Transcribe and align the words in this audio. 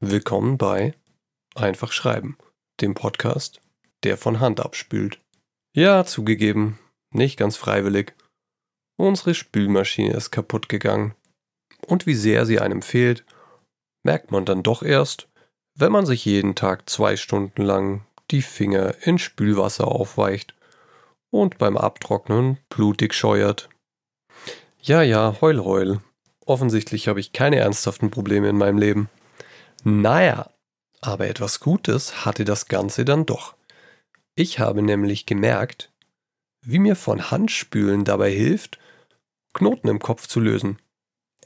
Willkommen 0.00 0.56
bei 0.56 0.94
Einfach 1.54 1.92
Schreiben, 1.92 2.38
dem 2.80 2.94
Podcast, 2.94 3.60
der 4.02 4.16
von 4.16 4.40
Hand 4.40 4.60
abspült. 4.60 5.20
Ja, 5.76 6.06
zugegeben, 6.06 6.78
nicht 7.10 7.38
ganz 7.38 7.58
freiwillig. 7.58 8.14
Unsere 8.96 9.34
Spülmaschine 9.34 10.14
ist 10.14 10.30
kaputt 10.30 10.70
gegangen. 10.70 11.14
Und 11.86 12.06
wie 12.06 12.14
sehr 12.14 12.46
sie 12.46 12.60
einem 12.60 12.80
fehlt, 12.80 13.26
merkt 14.06 14.30
man 14.30 14.46
dann 14.46 14.62
doch 14.62 14.82
erst, 14.82 15.28
wenn 15.78 15.92
man 15.92 16.06
sich 16.06 16.24
jeden 16.24 16.54
Tag 16.54 16.88
zwei 16.88 17.14
Stunden 17.14 17.60
lang 17.60 18.06
die 18.30 18.40
Finger 18.40 18.94
in 19.02 19.18
Spülwasser 19.18 19.86
aufweicht 19.86 20.54
und 21.30 21.58
beim 21.58 21.76
Abtrocknen 21.76 22.56
blutig 22.70 23.12
scheuert. 23.12 23.68
Ja, 24.80 25.02
ja, 25.02 25.36
heul, 25.42 25.62
heul. 25.62 26.00
Offensichtlich 26.46 27.08
habe 27.08 27.20
ich 27.20 27.32
keine 27.32 27.56
ernsthaften 27.56 28.10
Probleme 28.10 28.48
in 28.48 28.58
meinem 28.58 28.78
Leben. 28.78 29.08
Naja, 29.82 30.50
aber 31.00 31.28
etwas 31.28 31.60
Gutes 31.60 32.24
hatte 32.24 32.44
das 32.44 32.68
Ganze 32.68 33.04
dann 33.04 33.26
doch. 33.26 33.54
Ich 34.34 34.58
habe 34.58 34.82
nämlich 34.82 35.26
gemerkt, 35.26 35.92
wie 36.60 36.78
mir 36.78 36.96
von 36.96 37.30
Handspülen 37.30 38.04
dabei 38.04 38.30
hilft, 38.30 38.78
Knoten 39.52 39.88
im 39.88 40.00
Kopf 40.00 40.26
zu 40.26 40.40
lösen, 40.40 40.78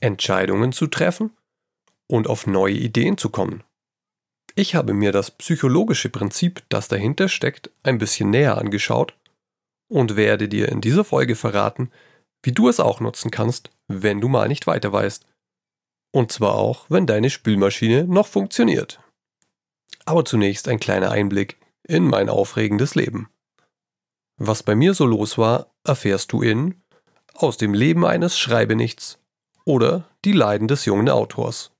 Entscheidungen 0.01 0.73
zu 0.73 0.87
treffen 0.87 1.37
und 2.07 2.27
auf 2.27 2.47
neue 2.47 2.75
Ideen 2.75 3.19
zu 3.19 3.29
kommen. 3.29 3.63
Ich 4.55 4.75
habe 4.75 4.95
mir 4.95 5.13
das 5.13 5.31
psychologische 5.31 6.09
Prinzip, 6.09 6.63
das 6.69 6.89
dahinter 6.89 7.29
steckt, 7.29 7.71
ein 7.83 7.99
bisschen 7.99 8.31
näher 8.31 8.59
angeschaut 8.59 9.15
und 9.89 10.17
werde 10.17 10.49
dir 10.49 10.69
in 10.69 10.81
dieser 10.81 11.05
Folge 11.05 11.37
verraten, 11.37 11.91
wie 12.43 12.53
du 12.53 12.69
es 12.69 12.81
auch 12.81 13.01
nutzen 13.01 13.31
kannst, 13.31 13.71
wenn 13.89 14.21
du 14.21 14.29
mal 14.29 14.49
nicht 14.49 14.67
weiter 14.67 14.93
weißt. 14.93 15.27
Und 16.13 16.33
zwar 16.33 16.55
auch, 16.55 16.87
wenn 16.89 17.07
deine 17.07 17.31
Spülmaschine 17.31 18.05
noch 18.05 18.27
funktioniert. 18.27 19.01
Aber 20.05 20.25
zunächst 20.25 20.69
ein 20.69 20.81
kleiner 20.81 21.11
Einblick 21.11 21.59
in 21.83 22.05
mein 22.05 22.29
aufregendes 22.29 22.95
Leben. 22.95 23.29
Was 24.37 24.63
bei 24.63 24.75
mir 24.75 24.95
so 24.95 25.05
los 25.05 25.37
war, 25.37 25.73
erfährst 25.85 26.33
du 26.33 26.43
in 26.43 26.81
Aus 27.35 27.57
dem 27.57 27.75
Leben 27.75 28.05
eines 28.05 28.39
Schreibenichts 28.39 29.19
oder 29.65 30.09
Die 30.25 30.33
Leiden 30.33 30.69
des 30.69 30.85
jungen 30.85 31.09
Autors. 31.09 31.73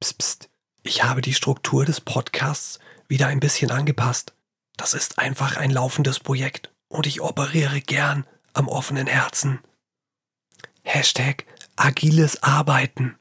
Psst, 0.00 0.18
psst, 0.18 0.48
ich 0.82 1.04
habe 1.04 1.20
die 1.20 1.34
Struktur 1.34 1.84
des 1.84 2.00
Podcasts 2.00 2.78
wieder 3.08 3.26
ein 3.26 3.40
bisschen 3.40 3.70
angepasst. 3.70 4.34
Das 4.76 4.94
ist 4.94 5.18
einfach 5.18 5.56
ein 5.56 5.70
laufendes 5.70 6.20
Projekt 6.20 6.70
und 6.88 7.06
ich 7.06 7.20
operiere 7.20 7.80
gern 7.80 8.26
am 8.52 8.68
offenen 8.68 9.06
Herzen. 9.06 9.60
Hashtag 10.88 11.44
agiles 11.74 12.44
Arbeiten. 12.44 13.16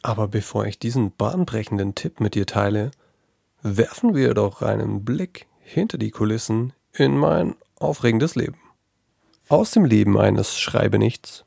Aber 0.00 0.26
bevor 0.26 0.64
ich 0.64 0.78
diesen 0.78 1.14
bahnbrechenden 1.14 1.94
Tipp 1.94 2.18
mit 2.18 2.34
dir 2.34 2.46
teile, 2.46 2.92
werfen 3.60 4.14
wir 4.14 4.32
doch 4.32 4.62
einen 4.62 5.04
Blick 5.04 5.46
hinter 5.60 5.98
die 5.98 6.10
Kulissen 6.10 6.72
in 6.94 7.18
mein 7.18 7.56
aufregendes 7.78 8.36
Leben. 8.36 8.56
Aus 9.50 9.72
dem 9.72 9.84
Leben 9.84 10.18
eines 10.18 10.58
Schreibenichts 10.58 11.44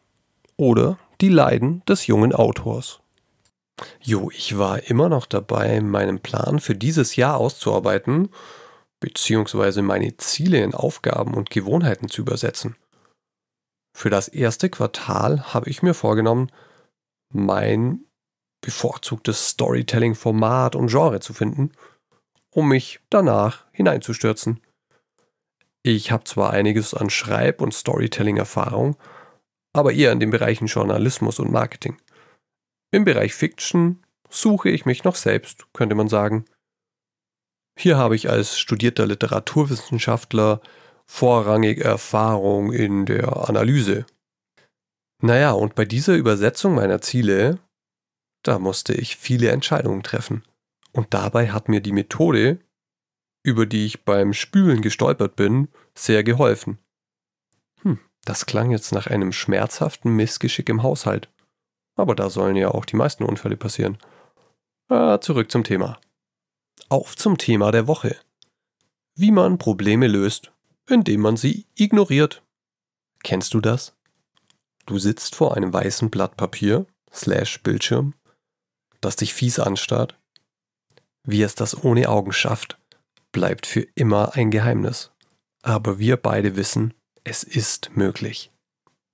oder 0.57 0.99
die 1.19 1.29
Leiden 1.29 1.83
des 1.85 2.05
jungen 2.05 2.31
Autors. 2.31 2.99
Jo, 3.99 4.29
ich 4.29 4.59
war 4.59 4.83
immer 4.83 5.09
noch 5.09 5.25
dabei, 5.25 5.81
meinen 5.81 6.19
Plan 6.19 6.59
für 6.59 6.75
dieses 6.75 7.15
Jahr 7.15 7.37
auszuarbeiten, 7.37 8.29
beziehungsweise 8.99 9.81
meine 9.81 10.15
Ziele 10.17 10.59
in 10.63 10.75
Aufgaben 10.75 11.33
und 11.33 11.49
Gewohnheiten 11.49 12.09
zu 12.09 12.21
übersetzen. 12.21 12.75
Für 13.95 14.09
das 14.09 14.27
erste 14.27 14.69
Quartal 14.69 15.53
habe 15.53 15.69
ich 15.69 15.81
mir 15.81 15.93
vorgenommen, 15.93 16.51
mein 17.33 18.03
bevorzugtes 18.61 19.47
Storytelling-Format 19.47 20.75
und 20.75 20.87
Genre 20.87 21.21
zu 21.21 21.33
finden, 21.33 21.71
um 22.53 22.67
mich 22.67 22.99
danach 23.09 23.65
hineinzustürzen. 23.71 24.59
Ich 25.81 26.11
habe 26.11 26.25
zwar 26.25 26.51
einiges 26.51 26.93
an 26.93 27.09
Schreib- 27.09 27.61
und 27.61 27.73
Storytelling-Erfahrung, 27.73 28.97
aber 29.71 29.93
eher 29.93 30.11
in 30.11 30.19
den 30.19 30.29
Bereichen 30.29 30.67
Journalismus 30.67 31.39
und 31.39 31.49
Marketing. 31.49 31.97
Im 32.91 33.05
Bereich 33.05 33.33
Fiction 33.33 34.03
suche 34.29 34.69
ich 34.69 34.85
mich 34.85 35.05
noch 35.05 35.15
selbst, 35.15 35.71
könnte 35.71 35.95
man 35.95 36.09
sagen. 36.09 36.43
Hier 37.79 37.95
habe 37.95 38.17
ich 38.17 38.29
als 38.29 38.59
studierter 38.59 39.05
Literaturwissenschaftler 39.05 40.59
vorrangig 41.05 41.79
Erfahrung 41.83 42.73
in 42.73 43.05
der 43.05 43.47
Analyse. 43.47 44.05
Naja, 45.21 45.51
und 45.51 45.75
bei 45.75 45.85
dieser 45.85 46.15
Übersetzung 46.15 46.75
meiner 46.75 47.01
Ziele, 47.01 47.59
da 48.43 48.59
musste 48.59 48.93
ich 48.93 49.15
viele 49.15 49.49
Entscheidungen 49.49 50.03
treffen. 50.03 50.43
Und 50.91 51.13
dabei 51.13 51.51
hat 51.51 51.69
mir 51.69 51.81
die 51.81 51.91
Methode, 51.91 52.59
über 53.43 53.65
die 53.65 53.85
ich 53.85 54.03
beim 54.03 54.33
Spülen 54.33 54.81
gestolpert 54.81 55.35
bin, 55.35 55.67
sehr 55.93 56.23
geholfen. 56.23 56.79
Hm, 57.81 57.99
das 58.23 58.45
klang 58.45 58.71
jetzt 58.71 58.91
nach 58.91 59.07
einem 59.07 59.31
schmerzhaften 59.31 60.15
Missgeschick 60.15 60.69
im 60.69 60.83
Haushalt. 60.83 61.29
Aber 61.95 62.15
da 62.15 62.29
sollen 62.29 62.55
ja 62.55 62.69
auch 62.69 62.85
die 62.85 62.97
meisten 62.97 63.23
Unfälle 63.23 63.57
passieren. 63.57 63.97
Ah, 64.89 65.19
zurück 65.19 65.51
zum 65.51 65.63
Thema. 65.63 65.99
Auf 66.89 67.15
zum 67.15 67.37
Thema 67.37 67.71
der 67.71 67.87
Woche. 67.87 68.17
Wie 69.15 69.31
man 69.31 69.57
Probleme 69.57 70.07
löst 70.07 70.51
indem 70.89 71.21
man 71.21 71.37
sie 71.37 71.65
ignoriert. 71.75 72.43
Kennst 73.23 73.53
du 73.53 73.61
das? 73.61 73.95
Du 74.85 74.99
sitzt 74.99 75.35
vor 75.35 75.55
einem 75.55 75.73
weißen 75.73 76.09
Blatt 76.09 76.37
Papier, 76.37 76.85
slash 77.11 77.61
Bildschirm, 77.63 78.13
das 79.01 79.15
dich 79.15 79.33
fies 79.33 79.59
anstarrt. 79.59 80.19
Wie 81.23 81.41
es 81.41 81.55
das 81.55 81.83
ohne 81.83 82.09
Augen 82.09 82.33
schafft, 82.33 82.77
bleibt 83.31 83.65
für 83.65 83.81
immer 83.95 84.35
ein 84.35 84.51
Geheimnis. 84.51 85.11
Aber 85.63 85.97
wir 85.97 86.17
beide 86.17 86.55
wissen, 86.55 86.93
es 87.23 87.43
ist 87.43 87.95
möglich. 87.95 88.51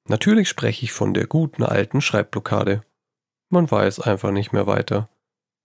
Natürlich 0.09 0.49
spreche 0.49 0.83
ich 0.83 0.91
von 0.91 1.13
der 1.13 1.27
guten 1.27 1.63
alten 1.63 2.01
Schreibblockade. 2.01 2.83
Man 3.49 3.69
weiß 3.71 4.01
einfach 4.01 4.31
nicht 4.31 4.51
mehr 4.51 4.67
weiter. 4.67 5.09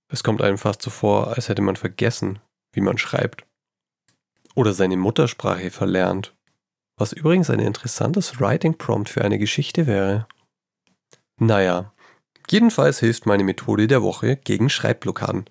Es 0.08 0.22
kommt 0.22 0.42
einem 0.42 0.58
fast 0.58 0.82
so 0.82 0.90
vor, 0.90 1.34
als 1.34 1.48
hätte 1.48 1.62
man 1.62 1.74
vergessen, 1.74 2.38
wie 2.72 2.80
man 2.80 2.98
schreibt 2.98 3.44
oder 4.56 4.72
seine 4.72 4.96
Muttersprache 4.96 5.70
verlernt. 5.70 6.34
Was 6.98 7.12
übrigens 7.12 7.50
ein 7.50 7.60
interessantes 7.60 8.40
Writing 8.40 8.76
Prompt 8.76 9.10
für 9.10 9.22
eine 9.22 9.38
Geschichte 9.38 9.86
wäre. 9.86 10.26
Naja, 11.38 11.92
jedenfalls 12.50 12.98
hilft 12.98 13.26
meine 13.26 13.44
Methode 13.44 13.86
der 13.86 14.02
Woche 14.02 14.36
gegen 14.36 14.70
Schreibblockaden. 14.70 15.44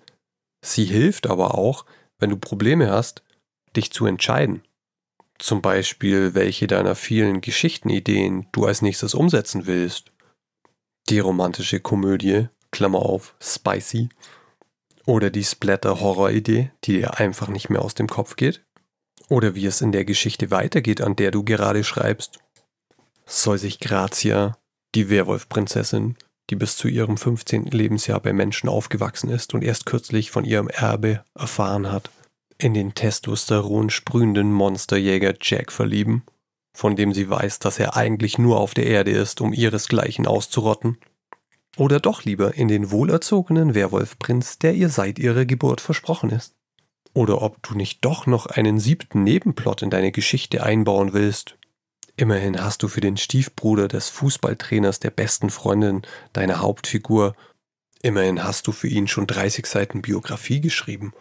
Sie 0.64 0.84
hilft 0.84 1.28
aber 1.28 1.54
auch, 1.54 1.86
wenn 2.18 2.30
du 2.30 2.36
Probleme 2.36 2.90
hast, 2.90 3.22
dich 3.76 3.92
zu 3.92 4.06
entscheiden. 4.06 4.62
Zum 5.38 5.62
Beispiel, 5.62 6.34
welche 6.34 6.66
deiner 6.66 6.96
vielen 6.96 7.40
Geschichtenideen 7.40 8.48
du 8.52 8.64
als 8.64 8.82
nächstes 8.82 9.14
umsetzen 9.14 9.66
willst. 9.66 10.10
Die 11.08 11.20
romantische 11.20 11.78
Komödie, 11.78 12.48
Klammer 12.72 13.00
auf, 13.00 13.36
spicy. 13.40 14.08
Oder 15.04 15.30
die 15.30 15.44
Splatter-Horror-Idee, 15.44 16.72
die 16.82 16.94
dir 16.94 17.20
einfach 17.20 17.46
nicht 17.46 17.70
mehr 17.70 17.82
aus 17.82 17.94
dem 17.94 18.08
Kopf 18.08 18.34
geht. 18.34 18.64
Oder 19.28 19.54
wie 19.54 19.66
es 19.66 19.80
in 19.80 19.92
der 19.92 20.04
Geschichte 20.04 20.50
weitergeht, 20.50 21.00
an 21.00 21.16
der 21.16 21.30
du 21.30 21.42
gerade 21.42 21.84
schreibst. 21.84 22.38
Soll 23.24 23.58
sich 23.58 23.80
Grazia, 23.80 24.56
die 24.94 25.10
Werwolfprinzessin, 25.10 26.16
die 26.50 26.56
bis 26.56 26.76
zu 26.76 26.88
ihrem 26.88 27.16
15. 27.16 27.66
Lebensjahr 27.66 28.20
bei 28.20 28.32
Menschen 28.32 28.68
aufgewachsen 28.68 29.30
ist 29.30 29.52
und 29.54 29.64
erst 29.64 29.86
kürzlich 29.86 30.30
von 30.30 30.44
ihrem 30.44 30.68
Erbe 30.68 31.24
erfahren 31.34 31.90
hat, 31.90 32.10
in 32.58 32.72
den 32.72 32.94
Testosteron 32.94 33.90
sprühenden 33.90 34.52
Monsterjäger 34.52 35.34
Jack 35.40 35.72
verlieben, 35.72 36.22
von 36.72 36.94
dem 36.94 37.12
sie 37.12 37.28
weiß, 37.28 37.58
dass 37.58 37.78
er 37.78 37.96
eigentlich 37.96 38.38
nur 38.38 38.58
auf 38.58 38.74
der 38.74 38.86
Erde 38.86 39.10
ist, 39.10 39.40
um 39.40 39.52
ihresgleichen 39.52 40.26
auszurotten? 40.26 40.98
Oder 41.76 42.00
doch 42.00 42.24
lieber 42.24 42.54
in 42.54 42.68
den 42.68 42.90
wohlerzogenen 42.90 43.74
Werwolfprinz, 43.74 44.58
der 44.58 44.74
ihr 44.74 44.88
seit 44.88 45.18
ihrer 45.18 45.44
Geburt 45.44 45.80
versprochen 45.80 46.30
ist? 46.30 46.54
Oder 47.16 47.40
ob 47.40 47.62
du 47.62 47.74
nicht 47.74 48.04
doch 48.04 48.26
noch 48.26 48.44
einen 48.44 48.78
siebten 48.78 49.24
Nebenplot 49.24 49.80
in 49.80 49.88
deine 49.88 50.12
Geschichte 50.12 50.62
einbauen 50.62 51.14
willst. 51.14 51.56
Immerhin 52.14 52.62
hast 52.62 52.82
du 52.82 52.88
für 52.88 53.00
den 53.00 53.16
Stiefbruder 53.16 53.88
des 53.88 54.10
Fußballtrainers 54.10 55.00
der 55.00 55.08
besten 55.08 55.48
Freundin 55.48 56.02
deiner 56.34 56.60
Hauptfigur, 56.60 57.34
immerhin 58.02 58.44
hast 58.44 58.66
du 58.66 58.72
für 58.72 58.88
ihn 58.88 59.08
schon 59.08 59.26
30 59.26 59.64
Seiten 59.64 60.02
Biografie 60.02 60.60
geschrieben 60.60 61.14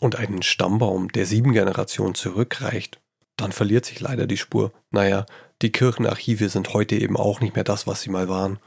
und 0.00 0.16
einen 0.16 0.42
Stammbaum, 0.42 1.12
der 1.12 1.24
sieben 1.24 1.52
Generationen 1.52 2.16
zurückreicht. 2.16 3.00
Dann 3.36 3.52
verliert 3.52 3.86
sich 3.86 4.00
leider 4.00 4.26
die 4.26 4.36
Spur. 4.36 4.72
Naja, 4.90 5.24
die 5.62 5.70
Kirchenarchive 5.70 6.48
sind 6.48 6.74
heute 6.74 6.96
eben 6.96 7.16
auch 7.16 7.40
nicht 7.40 7.54
mehr 7.54 7.62
das, 7.62 7.86
was 7.86 8.00
sie 8.00 8.10
mal 8.10 8.28
waren. 8.28 8.58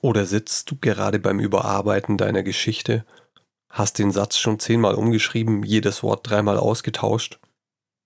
Oder 0.00 0.24
sitzt 0.24 0.70
du 0.70 0.76
gerade 0.80 1.18
beim 1.18 1.38
Überarbeiten 1.38 2.16
deiner 2.16 2.42
Geschichte 2.42 3.04
hast 3.70 3.98
den 3.98 4.10
Satz 4.10 4.38
schon 4.38 4.58
zehnmal 4.58 4.94
umgeschrieben, 4.94 5.62
jedes 5.62 6.02
Wort 6.02 6.28
dreimal 6.28 6.58
ausgetauscht 6.58 7.38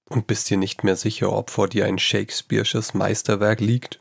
und 0.09 0.27
bist 0.27 0.51
dir 0.51 0.57
nicht 0.57 0.85
mehr 0.85 0.97
sicher, 0.97 1.33
ob 1.33 1.51
vor 1.51 1.69
dir 1.69 1.87
ein 1.87 1.99
Shakespeare'sches 1.99 2.97
Meisterwerk 2.97 3.61
liegt? 3.61 4.01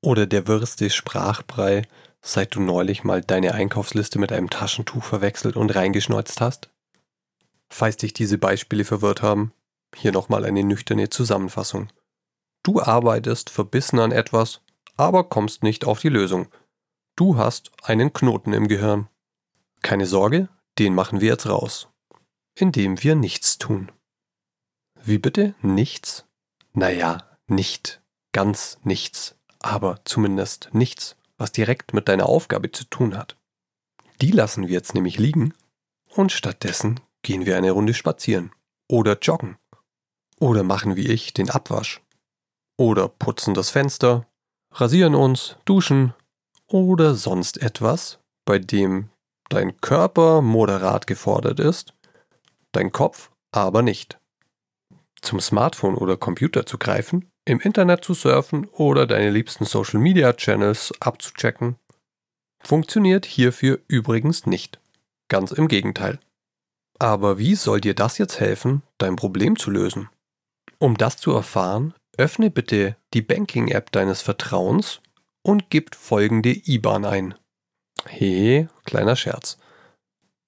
Oder 0.00 0.26
der 0.26 0.46
wirste 0.46 0.90
Sprachbrei, 0.90 1.82
seit 2.22 2.54
du 2.54 2.60
neulich 2.60 3.02
mal 3.04 3.20
deine 3.20 3.54
Einkaufsliste 3.54 4.18
mit 4.18 4.32
einem 4.32 4.48
Taschentuch 4.48 5.02
verwechselt 5.02 5.56
und 5.56 5.74
reingeschneuzt 5.74 6.40
hast? 6.40 6.70
Falls 7.68 7.96
dich 7.96 8.12
diese 8.12 8.38
Beispiele 8.38 8.84
verwirrt 8.84 9.22
haben, 9.22 9.52
hier 9.94 10.12
nochmal 10.12 10.44
eine 10.44 10.62
nüchterne 10.62 11.10
Zusammenfassung. 11.10 11.88
Du 12.62 12.80
arbeitest 12.80 13.50
verbissen 13.50 13.98
an 13.98 14.12
etwas, 14.12 14.60
aber 14.96 15.24
kommst 15.24 15.62
nicht 15.62 15.84
auf 15.84 16.00
die 16.00 16.08
Lösung. 16.08 16.48
Du 17.16 17.36
hast 17.36 17.72
einen 17.82 18.12
Knoten 18.12 18.52
im 18.52 18.68
Gehirn. 18.68 19.08
Keine 19.82 20.06
Sorge, 20.06 20.48
den 20.78 20.94
machen 20.94 21.20
wir 21.20 21.28
jetzt 21.28 21.46
raus. 21.46 21.88
Indem 22.54 23.02
wir 23.02 23.14
nichts 23.14 23.58
tun. 23.58 23.92
Wie 25.02 25.18
bitte? 25.18 25.54
Nichts? 25.62 26.26
Naja, 26.72 27.38
nicht 27.46 28.00
ganz 28.32 28.78
nichts, 28.82 29.36
aber 29.60 30.00
zumindest 30.04 30.70
nichts, 30.72 31.16
was 31.38 31.52
direkt 31.52 31.94
mit 31.94 32.08
deiner 32.08 32.26
Aufgabe 32.26 32.70
zu 32.70 32.84
tun 32.84 33.16
hat. 33.16 33.36
Die 34.20 34.30
lassen 34.30 34.66
wir 34.66 34.74
jetzt 34.74 34.94
nämlich 34.94 35.18
liegen 35.18 35.54
und 36.14 36.32
stattdessen 36.32 37.00
gehen 37.22 37.46
wir 37.46 37.56
eine 37.56 37.70
Runde 37.70 37.94
spazieren 37.94 38.52
oder 38.88 39.18
joggen 39.18 39.56
oder 40.40 40.62
machen 40.62 40.96
wie 40.96 41.08
ich 41.08 41.32
den 41.32 41.50
Abwasch 41.50 42.00
oder 42.76 43.08
putzen 43.08 43.54
das 43.54 43.70
Fenster, 43.70 44.26
rasieren 44.72 45.14
uns, 45.14 45.56
duschen 45.64 46.14
oder 46.66 47.14
sonst 47.14 47.58
etwas, 47.58 48.18
bei 48.44 48.58
dem 48.58 49.10
dein 49.48 49.80
Körper 49.80 50.42
moderat 50.42 51.06
gefordert 51.06 51.60
ist, 51.60 51.94
dein 52.72 52.92
Kopf 52.92 53.30
aber 53.50 53.82
nicht. 53.82 54.18
Zum 55.20 55.40
Smartphone 55.40 55.96
oder 55.96 56.16
Computer 56.16 56.66
zu 56.66 56.78
greifen, 56.78 57.30
im 57.44 57.60
Internet 57.60 58.04
zu 58.04 58.14
surfen 58.14 58.66
oder 58.66 59.06
deine 59.06 59.30
liebsten 59.30 59.64
Social 59.64 60.00
Media 60.00 60.32
Channels 60.32 60.92
abzuchecken, 61.00 61.76
funktioniert 62.60 63.26
hierfür 63.26 63.80
übrigens 63.88 64.46
nicht. 64.46 64.78
Ganz 65.28 65.52
im 65.52 65.68
Gegenteil. 65.68 66.20
Aber 66.98 67.38
wie 67.38 67.54
soll 67.54 67.80
dir 67.80 67.94
das 67.94 68.18
jetzt 68.18 68.40
helfen, 68.40 68.82
dein 68.98 69.16
Problem 69.16 69.56
zu 69.56 69.70
lösen? 69.70 70.08
Um 70.78 70.96
das 70.96 71.16
zu 71.16 71.32
erfahren, 71.32 71.94
öffne 72.16 72.50
bitte 72.50 72.96
die 73.14 73.22
Banking-App 73.22 73.92
deines 73.92 74.22
Vertrauens 74.22 75.00
und 75.42 75.70
gib 75.70 75.94
folgende 75.94 76.50
IBAN 76.50 77.04
ein. 77.04 77.34
He, 78.06 78.68
kleiner 78.84 79.16
Scherz. 79.16 79.58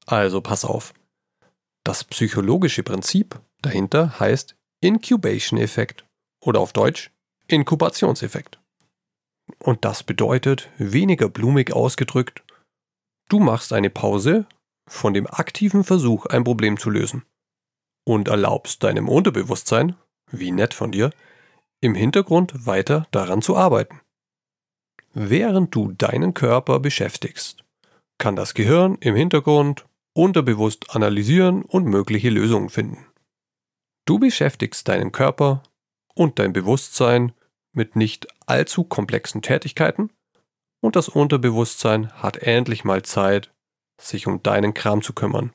Also 0.07 0.41
pass 0.41 0.65
auf. 0.65 0.93
Das 1.85 2.05
psychologische 2.05 2.83
Prinzip 2.83 3.41
dahinter 3.63 4.19
heißt 4.21 4.57
Incubation-Effekt 4.81 6.07
oder 6.41 6.61
auf 6.61 6.73
Deutsch 6.73 7.11
Inkubationseffekt. 7.49 8.61
Und 9.59 9.85
das 9.85 10.03
bedeutet, 10.03 10.71
weniger 10.79 11.29
blumig 11.29 11.73
ausgedrückt, 11.73 12.45
du 13.29 13.41
machst 13.41 13.73
eine 13.73 13.91
Pause 13.91 14.47
von 14.89 15.15
dem 15.15 15.27
aktiven 15.27 15.85
Versuch, 15.85 16.27
ein 16.27 16.45
Problem 16.45 16.79
zu 16.79 16.91
lösen 16.91 17.25
und 18.07 18.29
erlaubst 18.29 18.83
deinem 18.83 19.09
Unterbewusstsein, 19.09 19.97
wie 20.31 20.53
nett 20.53 20.75
von 20.75 20.93
dir, 20.93 21.11
im 21.81 21.95
Hintergrund 21.95 22.67
weiter 22.67 23.07
daran 23.11 23.43
zu 23.43 23.57
arbeiten. 23.57 24.01
Während 25.13 25.75
du 25.75 25.93
deinen 25.93 26.35
Körper 26.35 26.79
beschäftigst, 26.79 27.65
kann 28.19 28.37
das 28.37 28.55
Gehirn 28.55 28.97
im 29.01 29.17
Hintergrund 29.17 29.87
unterbewusst 30.13 30.95
analysieren 30.95 31.63
und 31.63 31.87
mögliche 31.87 32.31
Lösungen 32.31 32.69
finden. 32.69 33.07
Du 34.07 34.19
beschäftigst 34.19 34.87
deinen 34.89 35.11
Körper 35.13 35.63
und 36.15 36.39
dein 36.39 36.53
Bewusstsein 36.53 37.33
mit 37.73 37.97
nicht 37.97 38.29
allzu 38.47 38.85
komplexen 38.85 39.43
Tätigkeiten 39.43 40.11
und 40.81 40.97
das 40.97 41.09
Unterbewusstsein 41.09 42.13
hat 42.13 42.37
endlich 42.39 42.85
mal 42.85 43.03
Zeit, 43.03 43.53
sich 44.01 44.27
um 44.27 44.43
deinen 44.43 44.75
Kram 44.75 45.03
zu 45.03 45.13
kümmern. 45.13 45.53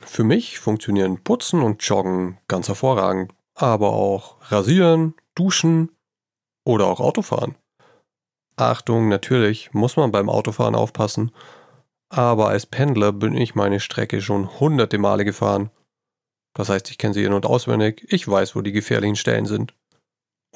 Für 0.00 0.24
mich 0.24 0.58
funktionieren 0.58 1.22
Putzen 1.22 1.62
und 1.62 1.82
Joggen 1.82 2.38
ganz 2.48 2.68
hervorragend, 2.68 3.32
aber 3.54 3.92
auch 3.92 4.36
Rasieren, 4.50 5.14
Duschen 5.34 5.90
oder 6.64 6.86
auch 6.86 7.00
Autofahren. 7.00 7.56
Achtung, 8.56 9.08
natürlich 9.08 9.72
muss 9.74 9.96
man 9.96 10.10
beim 10.12 10.30
Autofahren 10.30 10.74
aufpassen, 10.74 11.30
aber 12.08 12.48
als 12.48 12.66
Pendler 12.66 13.12
bin 13.12 13.36
ich 13.36 13.54
meine 13.54 13.80
Strecke 13.80 14.22
schon 14.22 14.58
hunderte 14.58 14.98
Male 14.98 15.24
gefahren. 15.24 15.70
Das 16.54 16.70
heißt, 16.70 16.90
ich 16.90 16.96
kenne 16.96 17.12
sie 17.12 17.24
in- 17.24 17.34
und 17.34 17.44
auswendig, 17.44 18.06
ich 18.10 18.26
weiß, 18.26 18.56
wo 18.56 18.62
die 18.62 18.72
gefährlichen 18.72 19.16
Stellen 19.16 19.44
sind. 19.44 19.74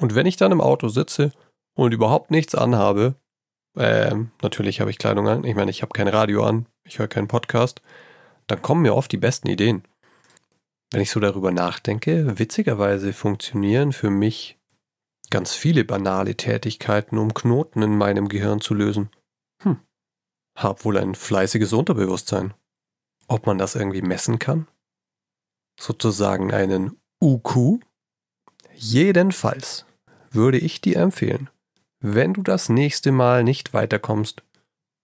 Und 0.00 0.14
wenn 0.14 0.26
ich 0.26 0.37
dann 0.37 0.52
im 0.52 0.62
Auto 0.62 0.88
sitze 0.88 1.32
und 1.76 1.93
überhaupt 1.93 2.31
nichts 2.31 2.55
anhabe, 2.55 3.17
ähm, 3.76 4.31
natürlich 4.41 4.81
habe 4.81 4.91
ich 4.91 4.99
Kleidung 4.99 5.29
an, 5.29 5.44
ich 5.44 5.55
meine, 5.55 5.70
ich 5.70 5.82
habe 5.82 5.93
kein 5.93 6.08
Radio 6.08 6.44
an, 6.44 6.67
ich 6.85 6.99
höre 6.99 7.08
keinen 7.08 7.29
Podcast, 7.29 7.82
dann 8.47 8.62
kommen 8.62 8.82
mir 8.82 8.94
oft 8.94 9.12
die 9.12 9.19
besten 9.19 9.49
Ideen. 9.49 9.85
Wenn 10.91 11.02
ich 11.02 11.11
so 11.11 11.20
darüber 11.20 11.52
nachdenke, 11.52 12.38
witzigerweise 12.38 13.12
funktionieren 13.12 13.93
für 13.93 14.11
mich 14.11 14.58
ganz 15.30 15.54
viele 15.54 15.84
banale 15.84 16.36
Tätigkeiten, 16.36 17.18
um 17.18 17.32
Knoten 17.32 17.82
in 17.82 17.96
meinem 17.96 18.28
Gehirn 18.28 18.60
zu 18.60 18.74
lösen. 18.74 19.10
Hm, 19.62 19.78
hab 20.56 20.84
wohl 20.84 20.98
ein 20.98 21.14
fleißiges 21.14 21.72
Unterbewusstsein. 21.72 22.54
Ob 23.28 23.46
man 23.46 23.58
das 23.58 23.76
irgendwie 23.76 24.02
messen 24.02 24.38
kann? 24.38 24.66
Sozusagen 25.78 26.52
einen 26.52 27.00
UQ? 27.22 27.80
Jedenfalls 28.74 29.86
würde 30.30 30.58
ich 30.58 30.80
dir 30.80 30.96
empfehlen, 30.96 31.48
wenn 32.00 32.34
du 32.34 32.42
das 32.42 32.68
nächste 32.68 33.12
Mal 33.12 33.44
nicht 33.44 33.72
weiterkommst, 33.72 34.42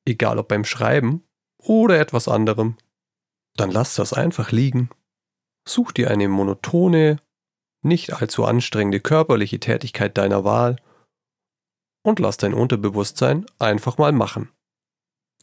egal 0.07 0.39
ob 0.39 0.49
beim 0.49 0.65
Schreiben 0.65 1.23
oder 1.59 2.01
etwas 2.01 2.29
anderem, 2.29 2.77
dann 3.57 3.71
lass 3.71 3.95
das 3.95 4.13
einfach 4.13 4.51
liegen. 4.51 4.91
Such 5.69 5.93
dir 5.93 6.11
eine 6.11 6.29
monotone, 6.29 7.19
nicht 7.83 8.13
allzu 8.13 8.45
anstrengende 8.45 9.01
körperliche 9.01 9.61
Tätigkeit 9.61 10.17
deiner 10.19 10.45
Wahl 10.45 10.77
und 12.03 12.19
lass 12.19 12.37
dein 12.37 12.55
Unterbewusstsein 12.55 13.47
einfach 13.59 13.99
mal 13.99 14.13
machen. 14.13 14.51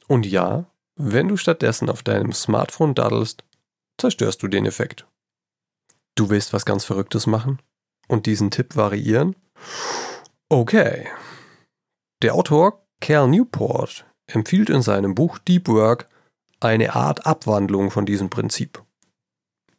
Und 0.07 0.25
ja, 0.25 0.65
wenn 0.95 1.27
du 1.27 1.37
stattdessen 1.37 1.89
auf 1.89 2.03
deinem 2.03 2.33
Smartphone 2.33 2.93
daddelst, 2.93 3.43
zerstörst 3.97 4.43
du 4.43 4.47
den 4.47 4.65
Effekt. 4.65 5.07
Du 6.15 6.29
willst 6.29 6.53
was 6.53 6.65
ganz 6.65 6.85
Verrücktes 6.85 7.25
machen 7.25 7.59
und 8.07 8.25
diesen 8.25 8.51
Tipp 8.51 8.75
variieren? 8.75 9.35
Okay, 10.49 11.07
der 12.21 12.35
Autor 12.35 12.85
Cal 12.99 13.27
Newport 13.27 14.05
empfiehlt 14.27 14.69
in 14.69 14.81
seinem 14.81 15.15
Buch 15.15 15.39
Deep 15.39 15.67
Work 15.67 16.07
eine 16.59 16.95
Art 16.95 17.25
Abwandlung 17.25 17.91
von 17.91 18.05
diesem 18.05 18.29
Prinzip. 18.29 18.82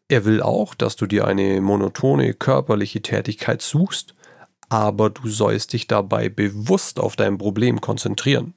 Er 0.08 0.24
will 0.24 0.42
auch, 0.42 0.74
dass 0.74 0.96
du 0.96 1.06
dir 1.06 1.26
eine 1.26 1.60
monotone 1.60 2.34
körperliche 2.34 3.02
Tätigkeit 3.02 3.62
suchst, 3.62 4.14
aber 4.68 5.10
du 5.10 5.28
sollst 5.28 5.72
dich 5.72 5.86
dabei 5.86 6.28
bewusst 6.28 7.00
auf 7.00 7.16
dein 7.16 7.38
Problem 7.38 7.80
konzentrieren. 7.80 8.54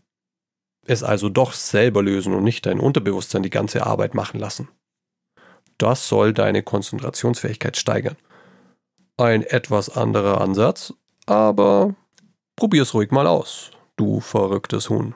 Es 0.85 1.03
also 1.03 1.29
doch 1.29 1.53
selber 1.53 2.01
lösen 2.03 2.33
und 2.33 2.43
nicht 2.43 2.65
dein 2.65 2.79
Unterbewusstsein 2.79 3.43
die 3.43 3.49
ganze 3.49 3.85
Arbeit 3.85 4.13
machen 4.13 4.39
lassen. 4.39 4.69
Das 5.77 6.07
soll 6.07 6.33
deine 6.33 6.63
Konzentrationsfähigkeit 6.63 7.77
steigern. 7.77 8.15
Ein 9.17 9.43
etwas 9.43 9.89
anderer 9.89 10.41
Ansatz, 10.41 10.93
aber 11.25 11.95
probier's 12.55 12.93
ruhig 12.93 13.11
mal 13.11 13.27
aus 13.27 13.71
du 13.97 14.21
verrücktes 14.21 14.89
Huhn. 14.89 15.15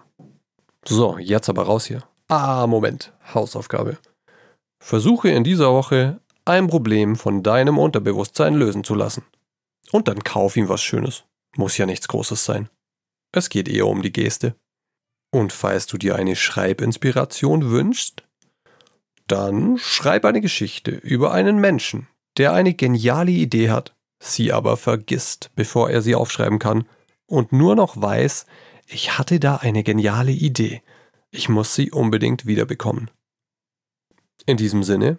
So, 0.86 1.18
jetzt 1.20 1.48
aber 1.48 1.64
raus 1.64 1.86
hier. 1.86 2.04
Ah, 2.28 2.68
Moment, 2.68 3.14
Hausaufgabe. 3.34 3.98
Versuche 4.84 5.30
in 5.30 5.44
dieser 5.44 5.72
Woche 5.72 6.20
ein 6.44 6.68
Problem 6.68 7.16
von 7.16 7.44
deinem 7.44 7.78
Unterbewusstsein 7.78 8.56
lösen 8.56 8.84
zu 8.84 8.96
lassen. 8.96 9.24
Und 9.92 10.08
dann 10.08 10.24
kauf 10.24 10.58
ihm 10.58 10.70
was 10.70 10.82
Schönes. 10.82 11.24
Muss 11.56 11.78
ja 11.78 11.86
nichts 11.86 12.08
Großes 12.08 12.44
sein. 12.44 12.68
Es 13.32 13.50
geht 13.50 13.70
eher 13.70 13.86
um 13.86 14.02
die 14.02 14.12
Geste. 14.12 14.56
Und 15.32 15.54
falls 15.54 15.86
du 15.86 15.98
dir 15.98 16.16
eine 16.16 16.36
Schreibinspiration 16.36 17.70
wünschst, 17.70 18.24
dann 19.28 19.78
schreib 19.78 20.26
eine 20.26 20.42
Geschichte 20.42 20.92
über 20.92 21.32
einen 21.32 21.60
Menschen, 21.60 22.08
der 22.38 22.52
eine 22.52 22.74
geniale 22.74 23.32
Idee 23.32 23.70
hat, 23.70 23.96
sie 24.20 24.52
aber 24.52 24.78
vergisst, 24.78 25.52
bevor 25.56 25.92
er 25.92 26.02
sie 26.02 26.16
aufschreiben 26.16 26.58
kann 26.58 26.86
und 27.28 27.54
nur 27.54 27.76
noch 27.76 28.02
weiß, 28.02 28.46
ich 28.88 29.18
hatte 29.18 29.40
da 29.40 29.58
eine 29.58 29.84
geniale 29.84 30.32
Idee. 30.32 30.82
Ich 31.30 31.48
muss 31.48 31.76
sie 31.76 31.92
unbedingt 31.92 32.46
wiederbekommen. 32.46 33.12
In 34.46 34.58
diesem 34.58 34.84
Sinne, 34.84 35.18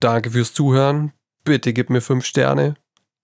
danke 0.00 0.30
fürs 0.30 0.54
Zuhören. 0.54 1.12
Bitte 1.44 1.72
gib 1.72 1.90
mir 1.90 2.00
fünf 2.00 2.24
Sterne, 2.24 2.76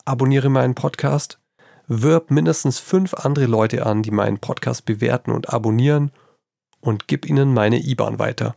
abonniere 0.04 0.50
meinen 0.50 0.75
Podcast, 0.75 1.40
wirb 1.87 2.30
mindestens 2.30 2.78
fünf 2.78 3.14
andere 3.14 3.47
Leute 3.47 3.87
an, 3.87 4.02
die 4.02 4.11
meinen 4.11 4.38
Podcast 4.38 4.85
bewerten 4.85 5.30
und 5.30 5.49
abonnieren 5.49 6.12
und 6.80 7.09
gib 7.09 7.26
ihnen 7.26 7.54
meine 7.54 7.78
IBAN 7.78 8.18
weiter. 8.18 8.56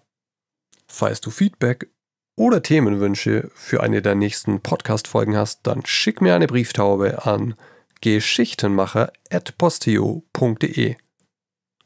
Falls 0.88 1.22
du 1.22 1.32
Feedback 1.32 1.90
oder 2.36 2.62
Themenwünsche 2.62 3.50
für 3.54 3.82
eine 3.82 4.02
der 4.02 4.16
nächsten 4.16 4.60
Podcast-Folgen 4.62 5.38
hast, 5.38 5.62
dann 5.64 5.86
schick 5.86 6.20
mir 6.22 6.36
eine 6.36 6.48
Brieftaube 6.48 7.26
an 7.26 7.56
geschichtenmacher.posteo.de. 8.02 10.96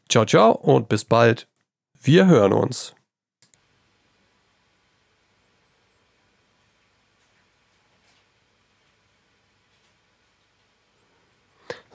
Ciao, 0.09 0.25
ciao 0.25 0.53
und 0.53 0.89
bis 0.89 1.05
bald. 1.05 1.47
Wir 1.93 2.25
hören 2.27 2.53
uns. 2.53 2.96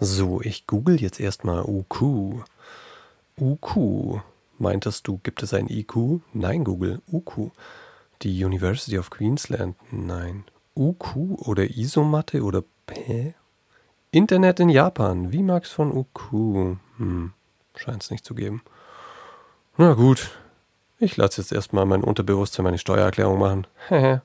So, 0.04 0.40
ich 0.40 0.66
google 0.66 1.00
jetzt 1.00 1.20
erstmal 1.20 1.62
UQ. 1.62 2.42
UQ. 3.38 4.20
Meintest 4.58 5.06
du, 5.06 5.20
gibt 5.22 5.44
es 5.44 5.54
ein 5.54 5.68
IQ? 5.68 6.22
Nein, 6.32 6.64
Google. 6.64 7.00
UQ. 7.12 7.52
Die 8.22 8.44
University 8.44 8.98
of 8.98 9.10
Queensland? 9.10 9.76
Nein. 9.92 10.42
UQ 10.74 11.46
oder 11.46 11.70
Isomatte 11.70 12.42
oder 12.42 12.64
Hä? 12.90 13.34
Internet 14.10 14.58
in 14.58 14.70
Japan. 14.70 15.30
Wie 15.30 15.44
mag's 15.44 15.70
von 15.70 15.92
UQ? 15.96 16.78
Hm, 16.96 17.32
scheint's 17.76 18.10
nicht 18.10 18.24
zu 18.24 18.34
geben. 18.34 18.62
Na 19.76 19.94
gut. 19.94 20.36
Ich 20.98 21.16
lasse 21.16 21.40
jetzt 21.40 21.52
erstmal 21.52 21.86
mein 21.86 22.02
Unterbewusstsein 22.02 22.64
meine 22.64 22.78
Steuererklärung 22.78 23.38
machen. 23.38 23.68
Hehe. 23.88 24.22